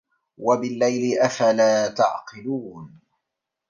وَبِاللَّيلِ 0.37 1.19
أَفَلا 1.21 1.87
تَعقِلونَ 1.89 3.01